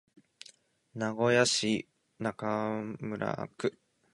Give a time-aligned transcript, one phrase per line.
[0.95, 2.47] 名古屋市中
[2.99, 3.79] 村区